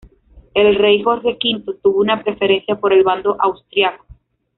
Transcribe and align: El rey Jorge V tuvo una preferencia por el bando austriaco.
El 0.55 0.77
rey 0.79 1.03
Jorge 1.03 1.37
V 1.39 1.75
tuvo 1.79 1.99
una 2.01 2.23
preferencia 2.23 2.73
por 2.79 2.91
el 2.91 3.03
bando 3.03 3.35
austriaco. 3.39 4.03